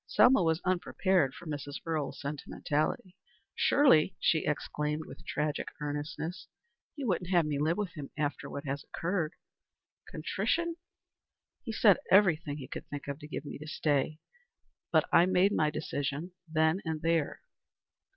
[0.07, 1.75] Selma was unprepared for Mrs.
[1.85, 3.15] Earle's sentimentality.
[3.53, 6.47] "Surely," she exclaimed with tragic earnestness,
[6.95, 9.35] "you wouldn't have me live with him after what occurred?
[10.09, 10.77] Contrition?
[11.61, 14.17] He said everything he could think of to get me to stay,
[14.91, 17.41] but I made my decision then and there."